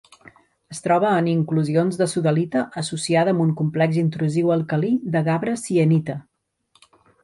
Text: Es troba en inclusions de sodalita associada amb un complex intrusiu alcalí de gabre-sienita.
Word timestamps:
Es 0.75 0.79
troba 0.85 1.11
en 1.17 1.27
inclusions 1.33 1.99
de 2.01 2.07
sodalita 2.15 2.65
associada 2.83 3.37
amb 3.37 3.47
un 3.47 3.55
complex 3.63 4.03
intrusiu 4.07 4.53
alcalí 4.59 4.93
de 5.17 5.27
gabre-sienita. 5.33 6.23